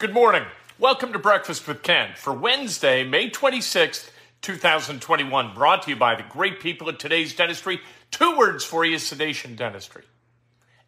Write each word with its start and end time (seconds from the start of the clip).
Good 0.00 0.14
morning. 0.14 0.44
Welcome 0.78 1.12
to 1.12 1.18
Breakfast 1.18 1.68
with 1.68 1.82
Ken 1.82 2.12
for 2.16 2.32
Wednesday, 2.32 3.04
May 3.04 3.28
26th, 3.28 4.08
2021. 4.40 5.52
Brought 5.52 5.82
to 5.82 5.90
you 5.90 5.96
by 5.96 6.14
the 6.14 6.22
great 6.22 6.58
people 6.58 6.88
at 6.88 6.98
today's 6.98 7.34
dentistry. 7.34 7.82
Two 8.10 8.34
words 8.34 8.64
for 8.64 8.82
you 8.82 8.98
sedation 8.98 9.56
dentistry. 9.56 10.04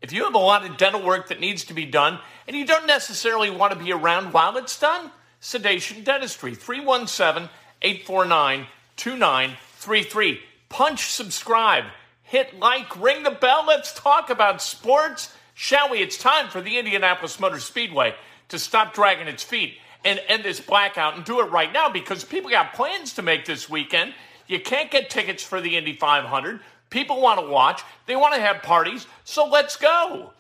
If 0.01 0.15
you 0.15 0.25
have 0.25 0.35
a 0.35 0.39
lot 0.39 0.65
of 0.65 0.79
dental 0.79 1.05
work 1.05 1.29
that 1.29 1.41
needs 1.41 1.63
to 1.65 1.75
be 1.75 1.85
done 1.85 2.21
and 2.49 2.57
you 2.57 2.65
don't 2.65 2.87
necessarily 2.87 3.51
want 3.51 3.75
to 3.75 3.79
be 3.79 3.93
around 3.93 4.33
while 4.33 4.57
it's 4.57 4.81
done, 4.81 5.11
sedation 5.41 6.05
dentistry 6.05 6.55
317 6.55 7.51
849 7.83 8.67
2933. 8.97 10.41
Punch 10.71 11.11
subscribe, 11.11 11.85
hit 12.23 12.59
like, 12.59 12.99
ring 12.99 13.25
the 13.25 13.31
bell. 13.31 13.67
Let's 13.67 13.93
talk 13.93 14.31
about 14.31 14.63
sports, 14.63 15.37
shall 15.53 15.91
we? 15.91 15.99
It's 15.99 16.17
time 16.17 16.49
for 16.49 16.63
the 16.63 16.79
Indianapolis 16.79 17.39
Motor 17.39 17.61
Speedway 17.61 18.15
to 18.53 18.59
stop 18.59 18.95
dragging 18.95 19.27
its 19.27 19.43
feet 19.43 19.75
and 20.05 20.21
end 20.29 20.45
this 20.45 20.61
blackout 20.61 21.17
and 21.17 21.25
do 21.25 21.41
it 21.41 21.51
right 21.51 21.73
now 21.73 21.89
because 21.89 22.25
people 22.25 22.51
got 22.51 22.73
plans 22.73 23.15
to 23.15 23.23
make 23.23 23.45
this 23.45 23.69
weekend. 23.69 24.15
You 24.47 24.61
can't 24.61 24.91
get 24.91 25.11
tickets 25.11 25.43
for 25.43 25.61
the 25.61 25.77
Indy 25.77 25.95
500. 25.95 26.61
People 26.91 27.21
want 27.21 27.41
to 27.41 27.47
watch, 27.47 27.83
they 28.07 28.17
want 28.17 28.35
to 28.35 28.41
have 28.41 28.63
parties, 28.63 29.07
so 29.25 29.47
let's 29.47 29.77
go. 29.77 30.33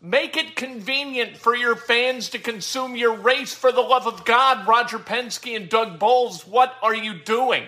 Make 0.00 0.36
it 0.36 0.54
convenient 0.54 1.36
for 1.36 1.56
your 1.56 1.74
fans 1.74 2.28
to 2.30 2.38
consume 2.38 2.94
your 2.94 3.16
race 3.16 3.54
for 3.54 3.72
the 3.72 3.80
love 3.80 4.06
of 4.06 4.24
God, 4.24 4.68
Roger 4.68 4.98
Penske 4.98 5.56
and 5.56 5.68
Doug 5.68 5.98
Boles. 5.98 6.46
What 6.46 6.74
are 6.82 6.94
you 6.94 7.14
doing? 7.14 7.64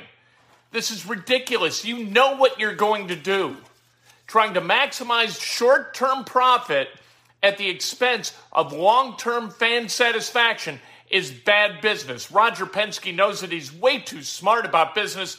This 0.70 0.90
is 0.90 1.06
ridiculous. 1.06 1.84
You 1.84 2.04
know 2.04 2.36
what 2.36 2.60
you're 2.60 2.74
going 2.74 3.08
to 3.08 3.16
do. 3.16 3.56
Trying 4.26 4.54
to 4.54 4.60
maximize 4.60 5.40
short 5.40 5.94
term 5.94 6.24
profit 6.24 6.88
at 7.42 7.58
the 7.58 7.68
expense 7.68 8.32
of 8.52 8.72
long 8.72 9.16
term 9.16 9.50
fan 9.50 9.88
satisfaction 9.88 10.80
is 11.10 11.30
bad 11.30 11.80
business. 11.80 12.30
Roger 12.30 12.66
Penske 12.66 13.14
knows 13.14 13.40
that 13.40 13.52
he's 13.52 13.72
way 13.72 13.98
too 13.98 14.22
smart 14.22 14.66
about 14.66 14.94
business. 14.94 15.38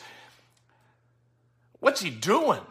What's 1.80 2.02
he 2.02 2.10
doing? 2.10 2.62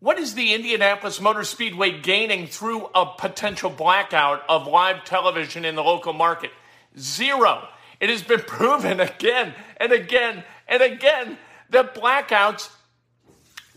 What 0.00 0.18
is 0.18 0.34
the 0.34 0.54
Indianapolis 0.54 1.20
Motor 1.20 1.42
Speedway 1.42 2.00
gaining 2.00 2.46
through 2.46 2.88
a 2.94 3.06
potential 3.18 3.68
blackout 3.68 4.44
of 4.48 4.68
live 4.68 5.04
television 5.04 5.64
in 5.64 5.74
the 5.74 5.82
local 5.82 6.12
market? 6.12 6.52
Zero. 6.96 7.66
It 8.00 8.08
has 8.08 8.22
been 8.22 8.40
proven 8.46 9.00
again 9.00 9.54
and 9.78 9.92
again 9.92 10.44
and 10.68 10.82
again 10.82 11.36
that 11.70 11.94
blackouts 11.94 12.70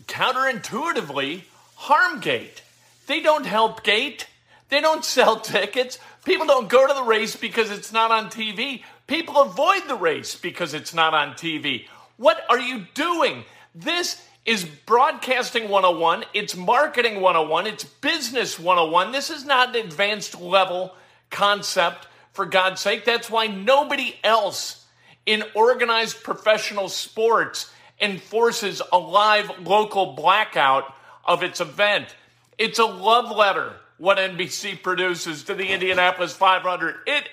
counterintuitively 0.06 1.42
harm 1.74 2.20
Gate. 2.20 2.62
They 3.08 3.20
don't 3.20 3.46
help 3.46 3.82
Gate. 3.82 4.28
They 4.72 4.80
don't 4.80 5.04
sell 5.04 5.38
tickets. 5.38 5.98
People 6.24 6.46
don't 6.46 6.66
go 6.66 6.86
to 6.88 6.94
the 6.94 7.02
race 7.02 7.36
because 7.36 7.70
it's 7.70 7.92
not 7.92 8.10
on 8.10 8.30
TV. 8.30 8.82
People 9.06 9.36
avoid 9.42 9.86
the 9.86 9.96
race 9.96 10.34
because 10.34 10.72
it's 10.72 10.94
not 10.94 11.12
on 11.12 11.34
TV. 11.34 11.84
What 12.16 12.42
are 12.48 12.58
you 12.58 12.86
doing? 12.94 13.44
This 13.74 14.26
is 14.46 14.64
broadcasting 14.64 15.68
101, 15.68 16.24
it's 16.32 16.56
marketing 16.56 17.20
101, 17.20 17.66
it's 17.66 17.84
business 17.84 18.58
101. 18.58 19.12
This 19.12 19.28
is 19.28 19.44
not 19.44 19.76
an 19.76 19.84
advanced 19.84 20.40
level 20.40 20.94
concept, 21.28 22.06
for 22.32 22.46
God's 22.46 22.80
sake. 22.80 23.04
That's 23.04 23.28
why 23.28 23.48
nobody 23.48 24.16
else 24.24 24.86
in 25.26 25.44
organized 25.54 26.22
professional 26.22 26.88
sports 26.88 27.70
enforces 28.00 28.80
a 28.90 28.96
live 28.96 29.50
local 29.66 30.14
blackout 30.14 30.94
of 31.26 31.42
its 31.42 31.60
event. 31.60 32.16
It's 32.56 32.78
a 32.78 32.86
love 32.86 33.30
letter 33.36 33.74
what 34.02 34.18
NBC 34.18 34.82
produces 34.82 35.44
to 35.44 35.54
the 35.54 35.68
Indianapolis 35.68 36.34
500. 36.34 36.96
It 37.06 37.28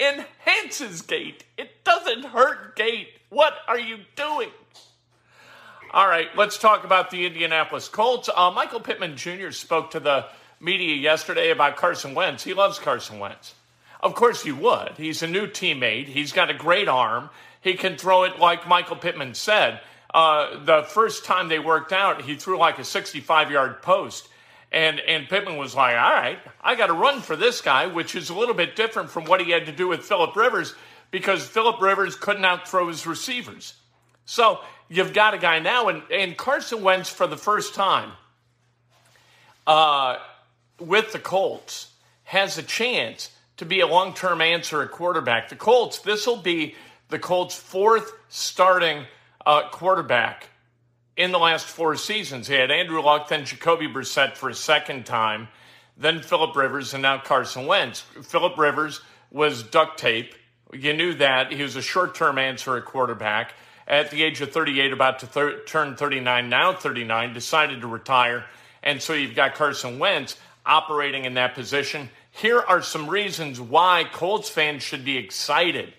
enhances 0.00 1.00
Gate. 1.00 1.44
It 1.56 1.84
doesn't 1.84 2.24
hurt 2.24 2.74
Gate. 2.74 3.10
What 3.28 3.54
are 3.68 3.78
you 3.78 3.98
doing? 4.16 4.48
All 5.92 6.08
right, 6.08 6.26
let's 6.36 6.58
talk 6.58 6.82
about 6.82 7.12
the 7.12 7.24
Indianapolis 7.24 7.86
Colts. 7.86 8.28
Uh, 8.34 8.50
Michael 8.50 8.80
Pittman 8.80 9.16
Jr. 9.16 9.52
spoke 9.52 9.92
to 9.92 10.00
the 10.00 10.26
media 10.58 10.96
yesterday 10.96 11.52
about 11.52 11.76
Carson 11.76 12.16
Wentz. 12.16 12.42
He 12.42 12.52
loves 12.52 12.80
Carson 12.80 13.20
Wentz. 13.20 13.54
Of 14.00 14.16
course, 14.16 14.42
he 14.42 14.50
would. 14.50 14.94
He's 14.96 15.22
a 15.22 15.28
new 15.28 15.46
teammate. 15.46 16.06
He's 16.06 16.32
got 16.32 16.50
a 16.50 16.54
great 16.54 16.88
arm. 16.88 17.30
He 17.60 17.74
can 17.74 17.96
throw 17.96 18.24
it 18.24 18.40
like 18.40 18.66
Michael 18.66 18.96
Pittman 18.96 19.34
said. 19.34 19.82
Uh, 20.12 20.64
the 20.64 20.82
first 20.82 21.24
time 21.24 21.46
they 21.46 21.60
worked 21.60 21.92
out, 21.92 22.22
he 22.22 22.34
threw 22.34 22.58
like 22.58 22.80
a 22.80 22.84
65 22.84 23.52
yard 23.52 23.82
post. 23.82 24.28
And, 24.70 25.00
and 25.00 25.28
Pittman 25.28 25.56
was 25.56 25.74
like, 25.74 25.96
all 25.96 26.12
right, 26.12 26.38
I 26.60 26.74
got 26.74 26.88
to 26.88 26.92
run 26.92 27.20
for 27.20 27.36
this 27.36 27.60
guy, 27.60 27.86
which 27.86 28.14
is 28.14 28.28
a 28.28 28.34
little 28.34 28.54
bit 28.54 28.76
different 28.76 29.10
from 29.10 29.24
what 29.24 29.40
he 29.40 29.50
had 29.50 29.66
to 29.66 29.72
do 29.72 29.88
with 29.88 30.00
Philip 30.00 30.36
Rivers 30.36 30.74
because 31.10 31.46
Philip 31.46 31.80
Rivers 31.80 32.14
couldn't 32.14 32.44
outthrow 32.44 32.88
his 32.88 33.06
receivers. 33.06 33.74
So 34.26 34.60
you've 34.88 35.14
got 35.14 35.32
a 35.32 35.38
guy 35.38 35.58
now, 35.58 35.88
and, 35.88 36.02
and 36.12 36.36
Carson 36.36 36.82
Wentz 36.82 37.08
for 37.08 37.26
the 37.26 37.36
first 37.36 37.74
time 37.74 38.12
uh, 39.66 40.18
with 40.78 41.12
the 41.12 41.18
Colts 41.18 41.90
has 42.24 42.58
a 42.58 42.62
chance 42.62 43.30
to 43.56 43.64
be 43.64 43.80
a 43.80 43.86
long 43.86 44.12
term 44.12 44.42
answer 44.42 44.82
at 44.82 44.90
quarterback. 44.90 45.48
The 45.48 45.56
Colts, 45.56 46.00
this 46.00 46.26
will 46.26 46.36
be 46.36 46.74
the 47.08 47.18
Colts' 47.18 47.54
fourth 47.54 48.12
starting 48.28 49.04
uh, 49.46 49.68
quarterback 49.70 50.48
in 51.18 51.32
the 51.32 51.38
last 51.38 51.66
four 51.66 51.96
seasons. 51.96 52.46
He 52.46 52.54
had 52.54 52.70
Andrew 52.70 53.02
Luck, 53.02 53.28
then 53.28 53.44
Jacoby 53.44 53.88
Brissett 53.88 54.36
for 54.36 54.48
a 54.48 54.54
second 54.54 55.04
time, 55.04 55.48
then 55.96 56.22
Philip 56.22 56.54
Rivers, 56.54 56.94
and 56.94 57.02
now 57.02 57.18
Carson 57.18 57.66
Wentz. 57.66 58.00
Philip 58.00 58.56
Rivers 58.56 59.00
was 59.30 59.64
duct 59.64 59.98
tape. 59.98 60.34
You 60.72 60.92
knew 60.94 61.14
that. 61.14 61.52
He 61.52 61.62
was 61.62 61.74
a 61.74 61.82
short 61.82 62.14
term 62.14 62.38
answer 62.38 62.76
at 62.76 62.84
quarterback. 62.84 63.52
At 63.88 64.10
the 64.10 64.22
age 64.22 64.40
of 64.40 64.52
38, 64.52 64.92
about 64.92 65.18
to 65.20 65.26
thir- 65.26 65.64
turn 65.64 65.96
39, 65.96 66.48
now 66.48 66.72
39, 66.72 67.32
decided 67.32 67.80
to 67.80 67.86
retire. 67.88 68.44
And 68.82 69.02
so 69.02 69.12
you've 69.12 69.34
got 69.34 69.54
Carson 69.54 69.98
Wentz 69.98 70.36
operating 70.64 71.24
in 71.24 71.34
that 71.34 71.54
position. 71.54 72.10
Here 72.30 72.60
are 72.60 72.82
some 72.82 73.08
reasons 73.08 73.60
why 73.60 74.04
Colts 74.12 74.50
fans 74.50 74.84
should 74.84 75.04
be 75.04 75.16
excited 75.16 75.94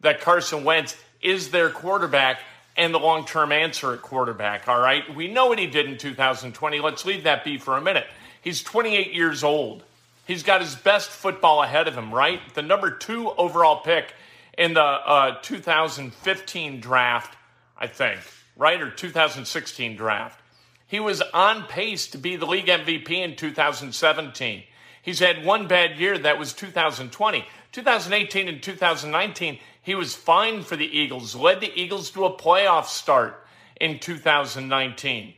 that 0.00 0.20
Carson 0.20 0.64
Wentz 0.64 0.96
is 1.22 1.50
their 1.52 1.70
quarterback 1.70 2.40
and 2.78 2.94
the 2.94 2.98
long 2.98 3.26
term 3.26 3.52
answer 3.52 3.92
at 3.92 4.00
quarterback. 4.00 4.68
All 4.68 4.80
right. 4.80 5.14
We 5.14 5.28
know 5.28 5.48
what 5.48 5.58
he 5.58 5.66
did 5.66 5.86
in 5.86 5.98
2020. 5.98 6.80
Let's 6.80 7.04
leave 7.04 7.24
that 7.24 7.44
be 7.44 7.58
for 7.58 7.76
a 7.76 7.80
minute. 7.82 8.06
He's 8.40 8.62
28 8.62 9.12
years 9.12 9.44
old. 9.44 9.82
He's 10.26 10.42
got 10.42 10.60
his 10.60 10.76
best 10.76 11.10
football 11.10 11.62
ahead 11.62 11.88
of 11.88 11.94
him, 11.94 12.14
right? 12.14 12.40
The 12.54 12.62
number 12.62 12.90
two 12.90 13.30
overall 13.32 13.80
pick 13.80 14.14
in 14.56 14.74
the 14.74 14.82
uh, 14.82 15.40
2015 15.42 16.80
draft, 16.80 17.36
I 17.76 17.88
think, 17.88 18.20
right? 18.56 18.80
Or 18.80 18.90
2016 18.90 19.96
draft. 19.96 20.40
He 20.86 21.00
was 21.00 21.20
on 21.34 21.64
pace 21.64 22.06
to 22.08 22.18
be 22.18 22.36
the 22.36 22.46
league 22.46 22.66
MVP 22.66 23.10
in 23.10 23.36
2017. 23.36 24.62
He's 25.02 25.18
had 25.18 25.44
one 25.44 25.66
bad 25.66 25.98
year, 25.98 26.16
that 26.18 26.38
was 26.38 26.52
2020. 26.52 27.44
2018 27.72 28.48
and 28.48 28.62
2019, 28.62 29.58
he 29.88 29.94
was 29.94 30.14
fine 30.14 30.62
for 30.62 30.76
the 30.76 30.84
Eagles, 30.84 31.34
led 31.34 31.62
the 31.62 31.72
Eagles 31.74 32.10
to 32.10 32.26
a 32.26 32.36
playoff 32.36 32.84
start 32.84 33.42
in 33.80 33.98
2019. 33.98 35.32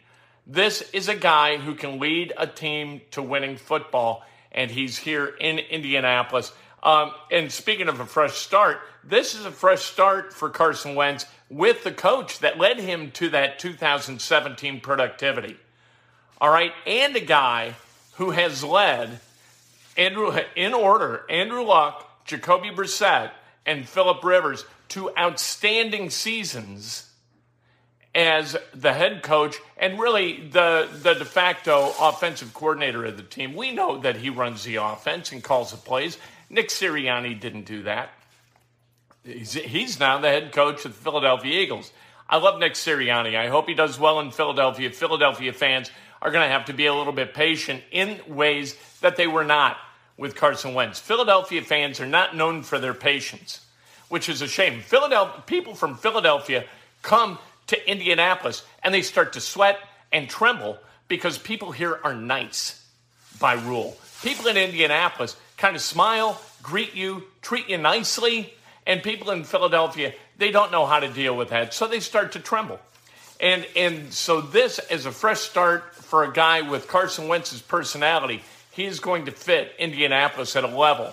This 0.44 0.82
is 0.90 1.08
a 1.08 1.14
guy 1.14 1.56
who 1.56 1.76
can 1.76 2.00
lead 2.00 2.32
a 2.36 2.48
team 2.48 3.00
to 3.12 3.22
winning 3.22 3.56
football, 3.56 4.24
and 4.50 4.68
he's 4.68 4.98
here 4.98 5.26
in 5.26 5.60
Indianapolis. 5.60 6.50
Um, 6.82 7.12
and 7.30 7.52
speaking 7.52 7.88
of 7.88 8.00
a 8.00 8.04
fresh 8.04 8.38
start, 8.38 8.80
this 9.04 9.36
is 9.36 9.44
a 9.44 9.52
fresh 9.52 9.82
start 9.82 10.32
for 10.32 10.50
Carson 10.50 10.96
Wentz 10.96 11.26
with 11.48 11.84
the 11.84 11.92
coach 11.92 12.40
that 12.40 12.58
led 12.58 12.80
him 12.80 13.12
to 13.12 13.28
that 13.28 13.60
2017 13.60 14.80
productivity. 14.80 15.58
All 16.40 16.50
right, 16.50 16.72
and 16.88 17.14
a 17.14 17.20
guy 17.20 17.76
who 18.14 18.30
has 18.32 18.64
led 18.64 19.20
Andrew 19.96 20.36
in 20.56 20.74
order 20.74 21.24
Andrew 21.30 21.62
Luck, 21.62 22.24
Jacoby 22.24 22.70
Brissett, 22.70 23.30
and 23.70 23.88
Philip 23.88 24.24
Rivers 24.24 24.64
to 24.88 25.16
outstanding 25.16 26.10
seasons 26.10 27.08
as 28.12 28.56
the 28.74 28.92
head 28.92 29.22
coach 29.22 29.56
and 29.76 30.00
really 30.00 30.48
the 30.48 30.88
the 31.02 31.14
de 31.14 31.24
facto 31.24 31.92
offensive 32.00 32.52
coordinator 32.52 33.04
of 33.04 33.16
the 33.16 33.22
team. 33.22 33.54
We 33.54 33.70
know 33.70 33.98
that 33.98 34.16
he 34.16 34.28
runs 34.28 34.64
the 34.64 34.76
offense 34.76 35.30
and 35.30 35.42
calls 35.42 35.70
the 35.70 35.76
plays. 35.76 36.18
Nick 36.48 36.70
Sirianni 36.70 37.38
didn't 37.38 37.66
do 37.66 37.84
that. 37.84 38.10
He's, 39.22 39.52
he's 39.52 40.00
now 40.00 40.18
the 40.18 40.28
head 40.28 40.50
coach 40.50 40.84
of 40.84 40.96
the 40.96 41.02
Philadelphia 41.02 41.60
Eagles. 41.60 41.92
I 42.28 42.38
love 42.38 42.58
Nick 42.58 42.72
Sirianni. 42.72 43.36
I 43.36 43.46
hope 43.46 43.68
he 43.68 43.74
does 43.74 44.00
well 44.00 44.18
in 44.18 44.32
Philadelphia. 44.32 44.90
Philadelphia 44.90 45.52
fans 45.52 45.92
are 46.20 46.32
going 46.32 46.44
to 46.44 46.52
have 46.52 46.64
to 46.64 46.72
be 46.72 46.86
a 46.86 46.94
little 46.94 47.12
bit 47.12 47.34
patient 47.34 47.84
in 47.92 48.18
ways 48.26 48.76
that 49.00 49.16
they 49.16 49.28
were 49.28 49.44
not 49.44 49.76
with 50.20 50.36
Carson 50.36 50.74
Wentz. 50.74 51.00
Philadelphia 51.00 51.62
fans 51.62 51.98
are 51.98 52.06
not 52.06 52.36
known 52.36 52.62
for 52.62 52.78
their 52.78 52.92
patience, 52.92 53.64
which 54.10 54.28
is 54.28 54.42
a 54.42 54.46
shame. 54.46 54.82
Philadelphia 54.82 55.42
people 55.46 55.74
from 55.74 55.96
Philadelphia 55.96 56.64
come 57.00 57.38
to 57.68 57.90
Indianapolis 57.90 58.62
and 58.84 58.92
they 58.92 59.00
start 59.00 59.32
to 59.32 59.40
sweat 59.40 59.78
and 60.12 60.28
tremble 60.28 60.78
because 61.08 61.38
people 61.38 61.72
here 61.72 61.98
are 62.04 62.14
nice 62.14 62.86
by 63.40 63.54
rule. 63.54 63.96
People 64.22 64.46
in 64.48 64.58
Indianapolis 64.58 65.36
kind 65.56 65.74
of 65.74 65.80
smile, 65.80 66.38
greet 66.62 66.94
you, 66.94 67.24
treat 67.40 67.70
you 67.70 67.78
nicely, 67.78 68.52
and 68.86 69.02
people 69.02 69.30
in 69.30 69.44
Philadelphia, 69.44 70.12
they 70.36 70.50
don't 70.50 70.70
know 70.70 70.84
how 70.84 71.00
to 71.00 71.08
deal 71.08 71.34
with 71.34 71.48
that, 71.48 71.72
so 71.72 71.86
they 71.86 72.00
start 72.00 72.32
to 72.32 72.40
tremble. 72.40 72.78
And 73.40 73.66
and 73.74 74.12
so 74.12 74.42
this 74.42 74.80
is 74.90 75.06
a 75.06 75.12
fresh 75.12 75.40
start 75.40 75.94
for 75.94 76.24
a 76.24 76.32
guy 76.32 76.60
with 76.60 76.88
Carson 76.88 77.26
Wentz's 77.26 77.62
personality. 77.62 78.42
He 78.80 78.86
is 78.86 78.98
going 78.98 79.26
to 79.26 79.30
fit 79.30 79.74
Indianapolis 79.78 80.56
at 80.56 80.64
a 80.64 80.66
level 80.66 81.12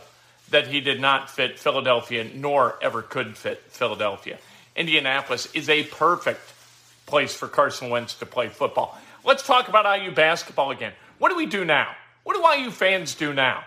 that 0.52 0.68
he 0.68 0.80
did 0.80 1.02
not 1.02 1.30
fit 1.30 1.60
Philadelphia, 1.60 2.26
nor 2.34 2.80
ever 2.82 3.02
could 3.02 3.36
fit 3.36 3.62
Philadelphia. 3.68 4.38
Indianapolis 4.74 5.50
is 5.54 5.68
a 5.68 5.84
perfect 5.84 6.40
place 7.08 7.36
for 7.36 7.50
Carson 7.50 7.90
Wentz 7.90 8.14
to 8.14 8.26
play 8.26 8.48
football. 8.48 8.98
Let's 9.26 9.46
talk 9.46 9.68
about 9.68 10.00
IU 10.00 10.14
basketball 10.14 10.72
again. 10.72 10.94
What 11.18 11.28
do 11.28 11.36
we 11.36 11.46
do 11.46 11.66
now? 11.66 11.94
What 12.24 12.38
do 12.38 12.64
IU 12.64 12.72
fans 12.72 13.16
do 13.16 13.34
now? 13.34 13.66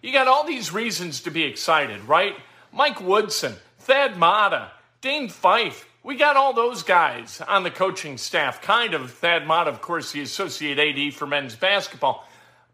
You 0.00 0.14
got 0.14 0.28
all 0.28 0.46
these 0.46 0.72
reasons 0.72 1.20
to 1.20 1.30
be 1.30 1.42
excited, 1.42 2.02
right? 2.08 2.34
Mike 2.72 3.02
Woodson, 3.02 3.52
Thad 3.80 4.16
Matta, 4.16 4.70
Dane 5.02 5.28
Fife. 5.28 5.86
We 6.02 6.16
got 6.16 6.38
all 6.38 6.54
those 6.54 6.82
guys 6.84 7.42
on 7.46 7.64
the 7.64 7.70
coaching 7.70 8.16
staff. 8.16 8.62
Kind 8.62 8.94
of. 8.94 9.10
Thad 9.10 9.46
Matta, 9.46 9.68
of 9.68 9.82
course, 9.82 10.12
the 10.12 10.22
associate 10.22 10.78
AD 10.78 11.12
for 11.12 11.26
men's 11.26 11.54
basketball. 11.54 12.26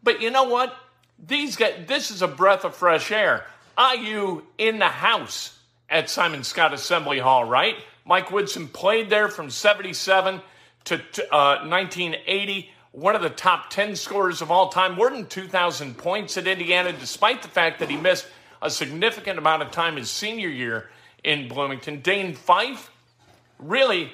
But 0.03 0.21
you 0.21 0.31
know 0.31 0.45
what? 0.45 0.75
These 1.19 1.57
guys, 1.57 1.85
this 1.87 2.11
is 2.11 2.23
a 2.23 2.29
breath 2.29 2.65
of 2.65 2.75
fresh 2.75 3.11
air. 3.11 3.45
IU 3.79 4.43
in 4.57 4.79
the 4.79 4.87
house 4.87 5.59
at 5.89 6.11
Simon 6.11 6.41
Skjodt 6.41 6.73
Assembly 6.73 7.19
Hall, 7.19 7.45
right? 7.45 7.77
Mike 8.05 8.31
Woodson 8.31 8.69
played 8.69 9.11
there 9.11 9.29
from 9.29 9.51
77 9.51 10.41
to 10.85 10.95
uh, 11.33 11.67
1980. 11.67 12.71
One 12.93 13.15
of 13.15 13.23
the 13.23 13.31
top 13.31 13.71
10 13.71 13.97
scorers 13.97 14.41
of 14.41 14.51
all 14.51 14.71
time, 14.71 14.95
more 14.95 15.11
than 15.11 15.27
2,000 15.27 15.97
points 15.97 16.37
at 16.37 16.47
Indiana, 16.47 16.93
despite 16.93 17.43
the 17.43 17.49
fact 17.49 17.81
that 17.81 17.91
he 17.91 17.97
missed 17.97 18.27
a 18.63 18.71
significant 18.71 19.39
amount 19.39 19.63
of 19.63 19.71
time 19.71 19.97
his 19.97 20.11
senior 20.11 20.49
year 20.49 20.89
in 21.23 21.49
Bloomington. 21.49 22.01
Dane 22.01 22.35
Fife, 22.35 22.91
really 23.59 24.11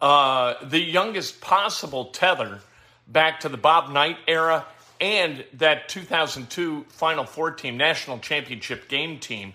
uh, 0.00 0.54
the 0.64 0.80
youngest 0.80 1.40
possible 1.40 2.06
tether 2.06 2.60
back 3.08 3.40
to 3.40 3.48
the 3.48 3.56
Bob 3.56 3.90
Knight 3.90 4.18
era 4.28 4.66
and 5.00 5.44
that 5.54 5.88
2002 5.88 6.84
Final 6.88 7.24
Four 7.24 7.52
team, 7.52 7.76
national 7.76 8.18
championship 8.18 8.88
game 8.88 9.18
team 9.18 9.54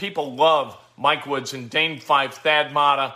people 0.00 0.34
love 0.34 0.78
Mike 0.96 1.26
Woods 1.26 1.52
and 1.52 1.68
Dane 1.68 2.00
Fife, 2.00 2.38
Thad 2.38 2.72
Matta, 2.72 3.14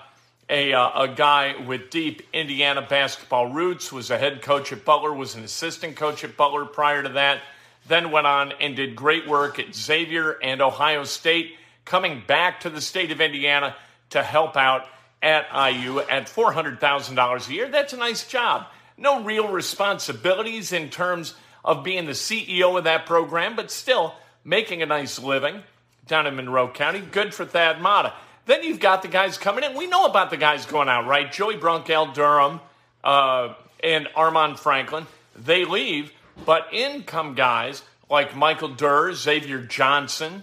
a, 0.50 0.74
uh, 0.74 1.04
a 1.04 1.08
guy 1.08 1.54
with 1.66 1.88
deep 1.88 2.20
Indiana 2.34 2.82
basketball 2.82 3.50
roots, 3.50 3.90
was 3.90 4.10
a 4.10 4.18
head 4.18 4.42
coach 4.42 4.70
at 4.70 4.84
Butler, 4.84 5.12
was 5.12 5.34
an 5.34 5.42
assistant 5.42 5.96
coach 5.96 6.22
at 6.24 6.36
Butler 6.36 6.66
prior 6.66 7.02
to 7.02 7.08
that, 7.10 7.40
then 7.88 8.10
went 8.10 8.26
on 8.26 8.52
and 8.60 8.76
did 8.76 8.94
great 8.94 9.26
work 9.26 9.58
at 9.58 9.74
Xavier 9.74 10.32
and 10.42 10.60
Ohio 10.60 11.04
State, 11.04 11.54
coming 11.86 12.22
back 12.26 12.60
to 12.60 12.70
the 12.70 12.82
state 12.82 13.10
of 13.10 13.22
Indiana 13.22 13.74
to 14.10 14.22
help 14.22 14.54
out 14.54 14.86
at 15.22 15.46
IU 15.54 16.00
at 16.00 16.26
$400,000 16.26 17.48
a 17.48 17.52
year. 17.52 17.68
That's 17.68 17.94
a 17.94 17.96
nice 17.96 18.26
job. 18.26 18.66
No 18.96 19.22
real 19.22 19.48
responsibilities 19.48 20.72
in 20.72 20.90
terms 20.90 21.34
of 21.64 21.82
being 21.82 22.06
the 22.06 22.12
CEO 22.12 22.76
of 22.76 22.84
that 22.84 23.06
program, 23.06 23.56
but 23.56 23.70
still 23.70 24.14
making 24.44 24.82
a 24.82 24.86
nice 24.86 25.18
living 25.18 25.62
down 26.06 26.26
in 26.26 26.36
Monroe 26.36 26.68
County. 26.68 27.00
Good 27.00 27.34
for 27.34 27.44
Thad 27.44 27.80
Matta. 27.80 28.12
Then 28.46 28.62
you've 28.62 28.80
got 28.80 29.02
the 29.02 29.08
guys 29.08 29.38
coming 29.38 29.64
in. 29.64 29.76
We 29.76 29.86
know 29.86 30.04
about 30.04 30.30
the 30.30 30.36
guys 30.36 30.66
going 30.66 30.88
out, 30.88 31.06
right? 31.06 31.32
Joey 31.32 31.56
Brunkel, 31.56 32.12
Durham, 32.12 32.60
uh, 33.02 33.54
and 33.82 34.06
Armaan 34.16 34.58
Franklin. 34.58 35.06
They 35.34 35.64
leave, 35.64 36.12
but 36.44 36.68
in 36.72 37.04
come 37.04 37.34
guys 37.34 37.82
like 38.10 38.36
Michael 38.36 38.68
Durr, 38.68 39.14
Xavier 39.14 39.60
Johnson, 39.60 40.42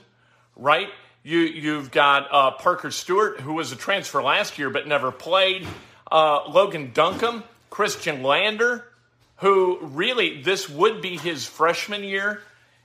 right? 0.56 0.90
You, 1.24 1.40
you've 1.40 1.92
got 1.92 2.28
uh, 2.32 2.52
Parker 2.52 2.90
Stewart, 2.90 3.40
who 3.40 3.54
was 3.54 3.72
a 3.72 3.76
transfer 3.76 4.22
last 4.24 4.58
year 4.58 4.72
but 4.72 4.88
never 4.88 5.12
played. 5.12 5.68
Uh, 6.12 6.50
Logan 6.50 6.92
Duncombe, 6.94 7.44
Khristian 7.72 8.22
Lander, 8.22 8.86
who 9.38 9.80
really, 9.82 10.44
this 10.44 10.70
would 10.70 11.02
be 11.02 11.18
his 11.18 11.46
freshman 11.46 12.04
year 12.04 12.42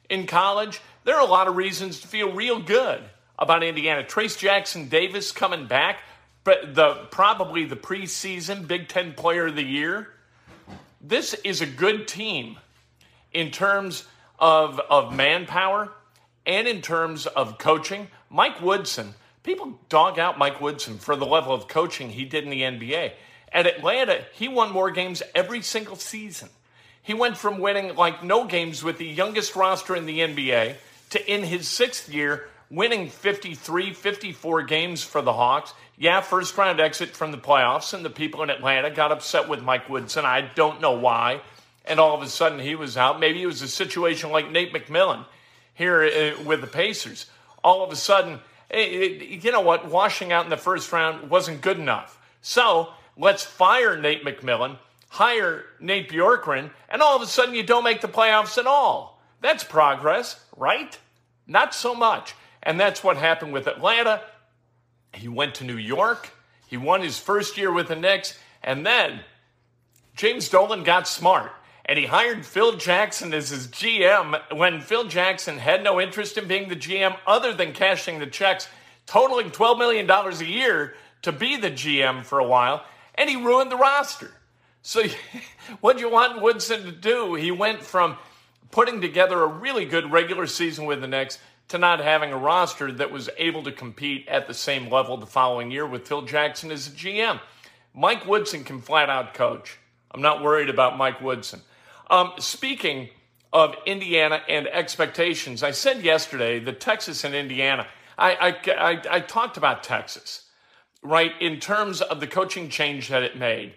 in 0.08 0.26
college 0.26 0.80
there 1.06 1.14
are 1.14 1.22
a 1.22 1.30
lot 1.30 1.46
of 1.46 1.54
reasons 1.54 2.00
to 2.00 2.08
feel 2.08 2.32
real 2.32 2.60
good 2.60 3.00
about 3.38 3.62
Indiana. 3.62 4.02
Trayce 4.02 4.36
Jackson 4.36 4.88
Davis 4.88 5.30
coming 5.30 5.66
back, 5.68 6.02
but 6.42 6.74
the 6.74 7.06
probably 7.12 7.64
the 7.64 7.76
preseason 7.76 8.66
Big 8.66 8.88
Ten 8.88 9.14
Player 9.14 9.46
of 9.46 9.54
the 9.54 9.62
Year. 9.62 10.08
This 11.00 11.34
is 11.44 11.60
a 11.60 11.66
good 11.66 12.08
team 12.08 12.58
in 13.32 13.52
terms 13.52 14.04
of 14.40 14.80
of 14.90 15.14
manpower 15.14 15.92
and 16.44 16.66
in 16.66 16.82
terms 16.82 17.26
of 17.26 17.56
coaching. 17.56 18.08
Mike 18.28 18.60
Woodson, 18.60 19.14
people 19.44 19.78
dog 19.88 20.18
out 20.18 20.38
Mike 20.38 20.60
Woodson 20.60 20.98
for 20.98 21.14
the 21.14 21.24
level 21.24 21.54
of 21.54 21.68
coaching 21.68 22.10
he 22.10 22.24
did 22.24 22.42
in 22.42 22.50
the 22.50 22.62
NBA. 22.62 23.12
At 23.52 23.66
Atlanta, 23.66 24.24
he 24.32 24.48
won 24.48 24.72
more 24.72 24.90
games 24.90 25.22
every 25.34 25.62
single 25.62 25.96
season. 25.96 26.48
He 27.02 27.14
went 27.14 27.36
from 27.36 27.58
winning 27.58 27.94
like 27.94 28.24
no 28.24 28.46
games 28.46 28.82
with 28.82 28.98
the 28.98 29.06
youngest 29.06 29.54
roster 29.54 29.94
in 29.94 30.06
the 30.06 30.20
NBA 30.20 30.74
to 31.10 31.32
in 31.32 31.44
his 31.44 31.68
sixth 31.68 32.12
year 32.12 32.48
winning 32.70 33.08
53, 33.08 33.92
54 33.92 34.62
games 34.62 35.02
for 35.02 35.22
the 35.22 35.32
Hawks. 35.32 35.72
Yeah, 35.96 36.20
first 36.20 36.56
round 36.58 36.80
exit 36.80 37.10
from 37.10 37.30
the 37.30 37.38
playoffs, 37.38 37.94
and 37.94 38.04
the 38.04 38.10
people 38.10 38.42
in 38.42 38.50
Atlanta 38.50 38.90
got 38.90 39.12
upset 39.12 39.48
with 39.48 39.62
Mike 39.62 39.88
Woodson. 39.88 40.24
I 40.24 40.42
don't 40.54 40.80
know 40.80 40.92
why. 40.92 41.40
And 41.84 42.00
all 42.00 42.14
of 42.14 42.22
a 42.22 42.28
sudden 42.28 42.58
he 42.58 42.74
was 42.74 42.96
out. 42.96 43.20
Maybe 43.20 43.42
it 43.42 43.46
was 43.46 43.62
a 43.62 43.68
situation 43.68 44.30
like 44.30 44.50
Nate 44.50 44.72
McMillan 44.72 45.24
here 45.74 46.02
uh, 46.02 46.42
with 46.42 46.60
the 46.60 46.66
Pacers. 46.66 47.26
All 47.62 47.84
of 47.84 47.92
a 47.92 47.96
sudden, 47.96 48.40
you 48.74 49.52
know 49.52 49.60
what? 49.60 49.88
Washing 49.88 50.32
out 50.32 50.44
in 50.44 50.50
the 50.50 50.56
first 50.56 50.92
round 50.92 51.30
wasn't 51.30 51.60
good 51.60 51.78
enough. 51.78 52.18
So 52.42 52.88
let's 53.16 53.44
fire 53.44 53.96
Nate 53.96 54.24
McMillan, 54.24 54.78
hire 55.08 55.64
Nate 55.80 56.10
Bjorkgren, 56.10 56.70
and 56.88 57.02
all 57.02 57.16
of 57.16 57.22
a 57.22 57.26
sudden 57.26 57.54
you 57.54 57.62
don't 57.62 57.84
make 57.84 58.00
the 58.00 58.08
playoffs 58.08 58.58
at 58.58 58.66
all. 58.66 59.20
That's 59.40 59.64
progress, 59.64 60.40
right? 60.56 60.98
Not 61.46 61.74
so 61.74 61.94
much. 61.94 62.34
And 62.62 62.80
that's 62.80 63.04
what 63.04 63.16
happened 63.16 63.52
with 63.52 63.66
Atlanta. 63.66 64.22
He 65.14 65.28
went 65.28 65.54
to 65.56 65.64
New 65.64 65.76
York. 65.76 66.30
He 66.66 66.76
won 66.76 67.02
his 67.02 67.18
first 67.18 67.56
year 67.56 67.72
with 67.72 67.88
the 67.88 67.96
Knicks. 67.96 68.38
And 68.62 68.84
then 68.84 69.20
James 70.16 70.48
Dolan 70.48 70.82
got 70.82 71.06
smart 71.06 71.52
and 71.86 71.98
he 71.98 72.06
hired 72.06 72.44
Phil 72.44 72.76
Jackson 72.76 73.32
as 73.32 73.50
his 73.50 73.68
GM 73.68 74.56
when 74.56 74.80
Phil 74.80 75.04
Jackson 75.04 75.58
had 75.58 75.84
no 75.84 76.00
interest 76.00 76.36
in 76.36 76.48
being 76.48 76.68
the 76.68 76.76
GM 76.76 77.16
other 77.26 77.54
than 77.54 77.72
cashing 77.72 78.18
the 78.18 78.26
checks 78.26 78.68
totaling 79.06 79.50
$12 79.50 79.78
million 79.78 80.10
a 80.10 80.44
year 80.44 80.94
to 81.22 81.30
be 81.30 81.56
the 81.56 81.70
GM 81.70 82.24
for 82.24 82.40
a 82.40 82.46
while, 82.46 82.84
and 83.16 83.28
he 83.28 83.36
ruined 83.36 83.70
the 83.70 83.76
roster. 83.76 84.30
So, 84.82 85.02
what 85.80 85.96
do 85.96 86.02
you 86.02 86.10
want 86.10 86.42
Woodson 86.42 86.84
to 86.84 86.92
do? 86.92 87.34
He 87.34 87.50
went 87.50 87.82
from 87.82 88.16
putting 88.70 89.00
together 89.00 89.42
a 89.42 89.46
really 89.46 89.84
good 89.84 90.10
regular 90.10 90.46
season 90.46 90.86
with 90.86 91.00
the 91.00 91.08
Knicks 91.08 91.38
to 91.68 91.78
not 91.78 92.00
having 92.00 92.32
a 92.32 92.38
roster 92.38 92.92
that 92.92 93.10
was 93.10 93.28
able 93.38 93.62
to 93.64 93.72
compete 93.72 94.28
at 94.28 94.46
the 94.46 94.54
same 94.54 94.90
level 94.90 95.16
the 95.16 95.26
following 95.26 95.70
year 95.70 95.86
with 95.86 96.06
Phil 96.06 96.22
Jackson 96.22 96.70
as 96.70 96.86
a 96.86 96.90
GM. 96.90 97.40
Mike 97.94 98.26
Woodson 98.26 98.62
can 98.62 98.80
flat 98.80 99.10
out 99.10 99.34
coach. 99.34 99.78
I'm 100.12 100.22
not 100.22 100.42
worried 100.42 100.68
about 100.68 100.96
Mike 100.96 101.20
Woodson. 101.20 101.60
Um, 102.08 102.32
speaking 102.38 103.08
of 103.52 103.74
Indiana 103.86 104.40
and 104.48 104.68
expectations, 104.68 105.62
I 105.62 105.72
said 105.72 106.02
yesterday 106.02 106.60
that 106.60 106.80
Texas 106.80 107.24
and 107.24 107.34
Indiana, 107.34 107.86
I, 108.16 108.34
I, 108.34 108.70
I, 108.72 109.02
I 109.10 109.20
talked 109.20 109.56
about 109.56 109.82
Texas, 109.82 110.45
right, 111.02 111.32
in 111.40 111.60
terms 111.60 112.00
of 112.00 112.20
the 112.20 112.26
coaching 112.26 112.68
change 112.68 113.08
that 113.08 113.22
it 113.22 113.36
made, 113.36 113.74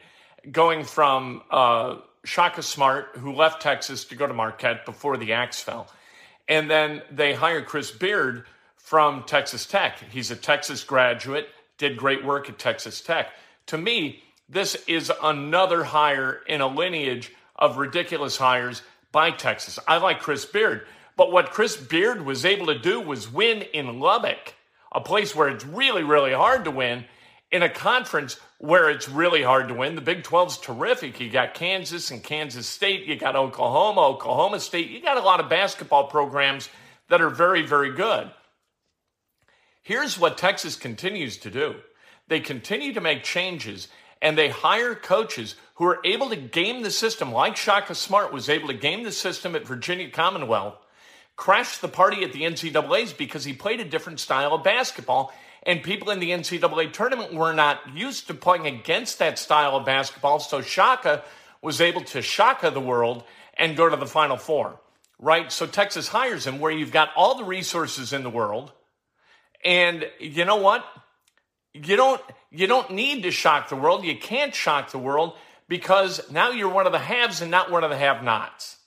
going 0.51 0.83
from 0.83 1.41
uh, 1.51 1.97
Shaka 2.23 2.63
Smart, 2.63 3.09
who 3.17 3.33
left 3.33 3.61
Texas 3.61 4.05
to 4.05 4.15
go 4.15 4.27
to 4.27 4.33
Marquette 4.33 4.85
before 4.85 5.17
the 5.17 5.33
axe 5.33 5.61
fell. 5.61 5.87
And 6.47 6.69
then 6.69 7.01
they 7.11 7.33
hired 7.33 7.65
Chris 7.67 7.91
Beard 7.91 8.45
from 8.77 9.23
Texas 9.23 9.65
Tech. 9.65 9.99
He's 10.09 10.31
a 10.31 10.35
Texas 10.35 10.83
graduate, 10.83 11.47
did 11.77 11.97
great 11.97 12.25
work 12.25 12.49
at 12.49 12.57
Texas 12.57 13.01
Tech. 13.01 13.27
To 13.67 13.77
me, 13.77 14.23
this 14.49 14.75
is 14.87 15.11
another 15.21 15.83
hire 15.83 16.41
in 16.47 16.61
a 16.61 16.67
lineage 16.67 17.31
of 17.55 17.77
ridiculous 17.77 18.37
hires 18.37 18.81
by 19.11 19.29
Texas. 19.29 19.77
I 19.87 19.97
like 19.97 20.21
Chris 20.21 20.45
Beard, 20.45 20.87
but 21.15 21.31
what 21.31 21.51
Chris 21.51 21.77
Beard 21.77 22.25
was 22.25 22.45
able 22.45 22.67
to 22.67 22.79
do 22.79 22.99
was 22.99 23.31
win 23.31 23.61
in 23.61 23.99
Lubbock, 23.99 24.55
a 24.91 25.01
place 25.01 25.35
where 25.35 25.49
it's 25.49 25.65
really, 25.65 26.03
really 26.03 26.33
hard 26.33 26.65
to 26.65 26.71
win, 26.71 27.05
in 27.51 27.63
a 27.63 27.69
conference 27.69 28.39
where 28.59 28.89
it's 28.89 29.09
really 29.09 29.41
hard 29.41 29.67
to 29.69 29.73
win. 29.73 29.95
The 29.95 30.01
Big 30.01 30.23
12's 30.23 30.57
terrific. 30.57 31.19
You 31.19 31.29
got 31.29 31.53
Kansas 31.53 32.11
and 32.11 32.23
Kansas 32.23 32.67
State, 32.67 33.05
you 33.05 33.15
got 33.15 33.35
Oklahoma, 33.35 34.01
Oklahoma 34.01 34.59
State, 34.59 34.89
you 34.89 35.01
got 35.01 35.17
a 35.17 35.21
lot 35.21 35.39
of 35.39 35.49
basketball 35.49 36.07
programs 36.07 36.69
that 37.07 37.21
are 37.21 37.29
very, 37.29 37.65
very 37.65 37.91
good. 37.93 38.29
Here's 39.81 40.19
what 40.19 40.37
Texas 40.37 40.75
continues 40.75 41.37
to 41.37 41.49
do 41.49 41.75
they 42.27 42.39
continue 42.39 42.93
to 42.93 43.01
make 43.01 43.23
changes 43.23 43.87
and 44.21 44.37
they 44.37 44.49
hire 44.49 44.93
coaches 44.93 45.55
who 45.75 45.85
are 45.85 45.99
able 46.03 46.29
to 46.29 46.35
game 46.35 46.83
the 46.83 46.91
system, 46.91 47.31
like 47.31 47.55
Shaka 47.55 47.95
Smart 47.95 48.33
was 48.33 48.49
able 48.49 48.67
to 48.67 48.73
game 48.73 49.03
the 49.03 49.11
system 49.11 49.55
at 49.55 49.65
Virginia 49.65 50.09
Commonwealth, 50.09 50.75
crash 51.39 51.77
the 51.77 51.87
party 51.87 52.25
at 52.25 52.33
the 52.33 52.41
NCAAs 52.41 53.17
because 53.17 53.45
he 53.45 53.53
played 53.53 53.79
a 53.79 53.85
different 53.85 54.19
style 54.19 54.53
of 54.53 54.63
basketball. 54.63 55.33
And 55.63 55.81
people 55.81 56.09
in 56.09 56.19
the 56.19 56.31
NCAA 56.31 56.91
tournament 56.91 57.33
were 57.33 57.53
not 57.53 57.79
used 57.95 58.27
to 58.27 58.33
playing 58.33 58.67
against 58.67 59.19
that 59.19 59.39
style 59.39 59.77
of 59.77 59.85
basketball. 59.85 60.41
So 60.41 60.61
Shaka 60.61 61.23
was 61.61 61.79
able 61.79 62.01
to 62.01 62.21
Shaka 62.21 62.71
the 62.71 62.81
world 62.81 63.23
and 63.57 63.77
go 63.77 63.87
to 63.87 63.95
the 63.95 64.05
Final 64.05 64.35
Four, 64.35 64.81
right? 65.17 65.49
So 65.49 65.65
Texas 65.65 66.09
hires 66.09 66.45
him 66.45 66.59
where 66.59 66.71
you've 66.71 66.91
got 66.91 67.09
all 67.15 67.37
the 67.37 67.45
resources 67.45 68.11
in 68.11 68.23
the 68.23 68.29
world. 68.29 68.73
And 69.63 70.09
you 70.19 70.43
know 70.43 70.57
what? 70.57 70.85
You 71.73 71.95
don't 71.95 72.21
you 72.51 72.67
don't 72.67 72.91
need 72.91 73.23
to 73.23 73.31
shock 73.31 73.69
the 73.69 73.75
world. 73.77 74.03
You 74.03 74.17
can't 74.17 74.53
shock 74.53 74.91
the 74.91 74.97
world 74.97 75.37
because 75.69 76.29
now 76.31 76.51
you're 76.51 76.67
one 76.67 76.85
of 76.85 76.91
the 76.91 76.99
haves 76.99 77.41
and 77.41 77.51
not 77.51 77.71
one 77.71 77.83
of 77.83 77.91
the 77.91 77.97
have-nots. 77.97 78.78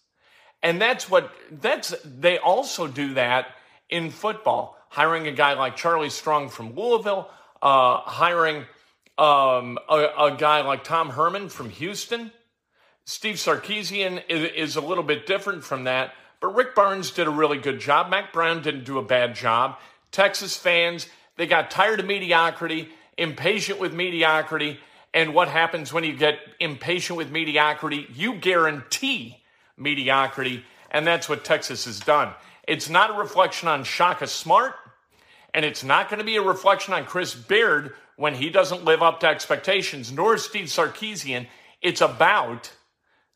And 0.63 0.81
that's 0.81 1.11
what 1.11 1.33
that's 1.51 1.95
they 2.05 2.39
also 2.39 2.87
do 2.87 3.15
that 3.15 3.49
in 3.91 4.11
football, 4.11 4.77
hiring 4.89 5.27
a 5.27 5.33
guy 5.33 5.55
like 5.55 5.77
Charlie 5.77 6.11
Strong 6.11 6.51
from 6.51 6.75
Louisville, 6.75 7.29
uh, 7.61 7.99
hiring 7.99 8.65
um, 9.19 9.79
a, 9.89 10.09
a, 10.19 10.37
guy 10.39 10.63
like 10.63 10.85
Tom 10.85 11.11
Herman 11.11 11.49
from 11.49 11.69
Houston. 11.71 12.33
Steve 13.05 13.35
Sarkisian 13.35 14.23
is, 14.29 14.51
is 14.53 14.77
a 14.77 14.81
little 14.81 15.05
bit 15.05 15.27
different 15.27 15.63
from 15.63 15.85
that, 15.85 16.13
but 16.41 16.55
Rick 16.55 16.75
Barnes 16.75 17.11
did 17.11 17.27
a 17.27 17.31
really 17.31 17.59
good 17.59 17.79
job. 17.79 18.09
Mack 18.09 18.33
Brown 18.33 18.63
didn't 18.63 18.85
do 18.85 18.99
a 18.99 19.03
bad 19.03 19.35
job. 19.35 19.79
Texas 20.13 20.57
fans, 20.57 21.09
they 21.37 21.47
got 21.47 21.71
tired 21.71 22.01
of 22.01 22.07
mediocrity, 22.07 22.89
impatient 23.19 23.79
with 23.79 23.93
mediocrity. 23.93 24.79
And 25.13 25.35
what 25.35 25.49
happens 25.49 25.93
when 25.93 26.05
you 26.05 26.17
get 26.17 26.39
impatient 26.59 27.17
with 27.19 27.31
mediocrity? 27.31 28.07
You 28.15 28.37
guarantee 28.37 29.42
mediocrity. 29.77 30.65
And 30.91 31.07
that's 31.07 31.29
what 31.29 31.45
Texas 31.45 31.85
has 31.87 32.01
done. 32.01 32.33
It's 32.69 32.89
not 32.89 33.11
a 33.11 33.15
reflection 33.15 33.69
on 33.69 33.85
Shaka 33.85 34.27
Smart, 34.27 34.75
and 35.55 35.65
it's 35.65 35.83
not 35.83 36.09
going 36.09 36.19
to 36.19 36.25
be 36.25 36.37
a 36.37 36.43
reflection 36.43 36.95
on 36.95 37.05
Chris 37.05 37.35
Beard 37.35 37.95
when 38.17 38.35
he 38.35 38.51
doesn't 38.51 38.85
live 38.85 39.03
up 39.03 39.21
to 39.21 39.27
expectations, 39.27 40.13
nor 40.13 40.39
Steve 40.39 40.67
Sarkisian. 40.67 41.47
It's 41.81 42.01
about 42.01 42.71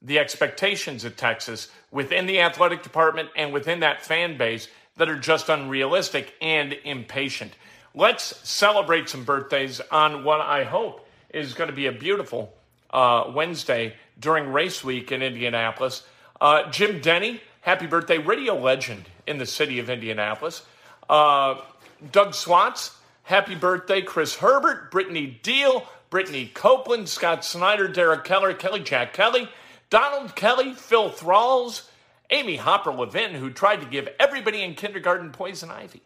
the 0.02 0.19
expectations 0.19 1.05
of 1.05 1.16
Texas 1.16 1.69
within 1.90 2.26
the 2.26 2.40
athletic 2.40 2.83
department 2.83 3.31
and 3.35 3.52
within 3.52 3.81
that 3.81 4.05
fan 4.05 4.37
base 4.37 4.69
that 4.97 5.09
are 5.09 5.19
just 5.19 5.49
unrealistic 5.49 6.35
and 6.40 6.75
impatient. 6.85 7.52
Let's 7.95 8.37
celebrate 8.49 9.09
some 9.09 9.25
birthdays 9.25 9.81
on 9.90 10.23
what 10.23 10.40
I 10.40 10.64
hope 10.64 11.07
is 11.31 11.55
going 11.55 11.71
to 11.71 11.76
be 11.76 11.87
a 11.87 11.93
beautiful 11.93 12.55
uh, 12.90 13.33
Wednesday 13.35 13.95
during 14.21 14.52
race 14.52 14.85
week 14.85 15.12
in 15.12 15.23
Indianapolis. 15.23 16.07
Uh, 16.40 16.71
Jim 16.71 17.00
Denny, 17.00 17.40
happy 17.62 17.87
birthday, 17.87 18.19
radio 18.19 18.59
legend 18.59 19.05
in 19.26 19.38
the 19.38 19.47
city 19.47 19.78
of 19.78 19.88
Indianapolis. 19.88 20.62
Uh, 21.09 21.61
Doug 22.12 22.35
Swats, 22.35 22.97
happy 23.23 23.55
birthday. 23.55 24.02
Chris 24.02 24.37
Herbert, 24.37 24.90
Brittany 24.90 25.38
Deal, 25.43 25.87
Brittany 26.11 26.50
Copeland, 26.55 27.09
Scott 27.09 27.45
Snyder, 27.45 27.88
Derek 27.88 28.25
Keller, 28.25 28.55
Kelly 28.55 28.81
Jack 28.81 29.12
Kelly, 29.12 29.49
Donald 29.88 30.37
Kelly, 30.37 30.73
Phil 30.75 31.11
Thralls, 31.11 31.90
Amy 32.31 32.57
Hopper 32.57 32.93
Levin, 32.93 33.35
who 33.35 33.50
tried 33.50 33.81
to 33.81 33.87
give 33.87 34.09
everybody 34.19 34.62
in 34.62 34.75
kindergarten 34.75 35.31
poison 35.31 35.71
ivy. 35.71 36.02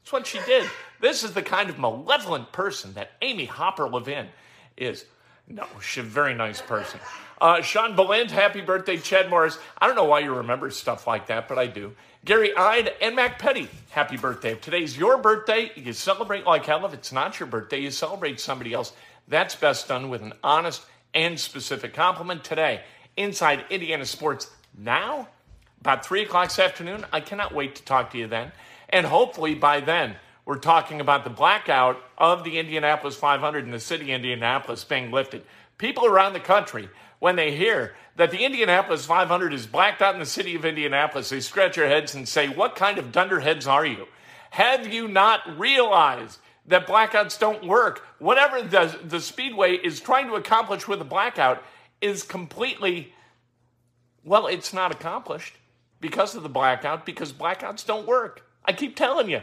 That's 0.00 0.12
what 0.12 0.26
she 0.26 0.40
did. 0.46 0.68
This 1.00 1.22
is 1.22 1.32
the 1.32 1.42
kind 1.42 1.70
of 1.70 1.78
malevolent 1.78 2.50
person 2.52 2.94
that 2.94 3.12
Amy 3.22 3.44
Hopper 3.44 3.88
Levin 3.88 4.28
is. 4.76 5.04
No, 5.48 5.66
she's 5.80 6.04
a 6.04 6.06
very 6.06 6.34
nice 6.34 6.60
person. 6.60 7.00
Uh, 7.40 7.62
Sean 7.62 7.96
Beland, 7.96 8.30
happy 8.30 8.60
birthday, 8.60 8.98
Chad 8.98 9.30
Morris. 9.30 9.58
I 9.78 9.86
don't 9.86 9.96
know 9.96 10.04
why 10.04 10.20
you 10.20 10.34
remember 10.34 10.70
stuff 10.70 11.06
like 11.06 11.28
that, 11.28 11.48
but 11.48 11.58
I 11.58 11.66
do. 11.66 11.94
Gary 12.24 12.54
Ide 12.54 12.92
and 13.00 13.16
Mac 13.16 13.38
Petty, 13.38 13.68
happy 13.90 14.16
birthday. 14.16 14.52
If 14.52 14.60
today's 14.60 14.98
your 14.98 15.16
birthday, 15.18 15.70
you 15.76 15.92
celebrate 15.92 16.44
like 16.44 16.66
hell. 16.66 16.84
If 16.84 16.92
it's 16.92 17.12
not 17.12 17.38
your 17.38 17.46
birthday, 17.46 17.78
you 17.78 17.90
celebrate 17.90 18.40
somebody 18.40 18.74
else. 18.74 18.92
That's 19.28 19.54
best 19.54 19.88
done 19.88 20.10
with 20.10 20.22
an 20.22 20.34
honest 20.42 20.82
and 21.14 21.38
specific 21.38 21.94
compliment 21.94 22.44
today. 22.44 22.82
Inside 23.16 23.64
Indiana 23.70 24.04
Sports 24.04 24.50
Now, 24.76 25.28
about 25.80 26.04
3 26.04 26.22
o'clock 26.22 26.48
this 26.48 26.58
afternoon. 26.58 27.06
I 27.12 27.20
cannot 27.20 27.54
wait 27.54 27.76
to 27.76 27.84
talk 27.84 28.10
to 28.10 28.18
you 28.18 28.26
then. 28.26 28.52
And 28.88 29.06
hopefully 29.06 29.54
by 29.54 29.80
then, 29.80 30.16
we're 30.48 30.56
talking 30.56 31.02
about 31.02 31.24
the 31.24 31.30
blackout 31.30 32.02
of 32.16 32.42
the 32.42 32.58
Indianapolis 32.58 33.14
500 33.14 33.66
in 33.66 33.70
the 33.70 33.78
city 33.78 34.04
of 34.04 34.16
Indianapolis 34.16 34.82
being 34.82 35.10
lifted. 35.10 35.44
People 35.76 36.06
around 36.06 36.32
the 36.32 36.40
country, 36.40 36.88
when 37.18 37.36
they 37.36 37.54
hear 37.54 37.94
that 38.16 38.30
the 38.30 38.42
Indianapolis 38.46 39.04
500 39.04 39.52
is 39.52 39.66
blacked 39.66 40.00
out 40.00 40.14
in 40.14 40.20
the 40.20 40.24
city 40.24 40.54
of 40.54 40.64
Indianapolis, 40.64 41.28
they 41.28 41.40
scratch 41.40 41.76
their 41.76 41.86
heads 41.86 42.14
and 42.14 42.26
say, 42.26 42.48
What 42.48 42.76
kind 42.76 42.96
of 42.96 43.12
dunderheads 43.12 43.66
are 43.66 43.84
you? 43.84 44.06
Have 44.48 44.90
you 44.90 45.06
not 45.06 45.42
realized 45.58 46.38
that 46.66 46.86
blackouts 46.86 47.38
don't 47.38 47.66
work? 47.66 48.06
Whatever 48.18 48.62
the, 48.62 48.98
the 49.04 49.20
Speedway 49.20 49.74
is 49.74 50.00
trying 50.00 50.28
to 50.28 50.34
accomplish 50.34 50.88
with 50.88 51.02
a 51.02 51.04
blackout 51.04 51.62
is 52.00 52.22
completely, 52.22 53.12
well, 54.24 54.46
it's 54.46 54.72
not 54.72 54.92
accomplished 54.92 55.56
because 56.00 56.34
of 56.34 56.42
the 56.42 56.48
blackout, 56.48 57.04
because 57.04 57.34
blackouts 57.34 57.84
don't 57.84 58.08
work. 58.08 58.46
I 58.64 58.72
keep 58.72 58.96
telling 58.96 59.28
you. 59.28 59.42